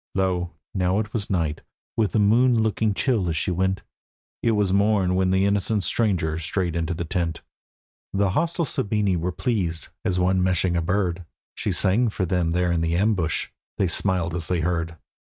Lo, 0.15 0.51
now 0.73 0.97
it 0.97 1.13
was 1.13 1.29
night, 1.29 1.61
with 1.95 2.13
the 2.13 2.17
moon 2.17 2.63
looking 2.63 2.91
chill 2.95 3.29
as 3.29 3.37
she 3.37 3.51
went: 3.51 3.83
It 4.41 4.53
was 4.53 4.73
morn 4.73 5.13
when 5.13 5.29
the 5.29 5.45
innocent 5.45 5.83
stranger 5.83 6.39
strayed 6.39 6.75
into 6.75 6.95
the 6.95 7.05
tent. 7.05 7.43
The 8.11 8.31
hostile 8.31 8.65
Sabini 8.65 9.15
were 9.15 9.31
pleased, 9.31 9.89
as 10.03 10.17
one 10.17 10.41
meshing 10.41 10.75
a 10.75 10.81
bird; 10.81 11.23
She 11.53 11.71
sang 11.71 12.09
for 12.09 12.25
them 12.25 12.51
there 12.53 12.71
in 12.71 12.81
the 12.81 12.95
ambush: 12.97 13.49
they 13.77 13.85
smiled 13.85 14.33
as 14.33 14.47
they 14.47 14.61
heard. 14.61 14.97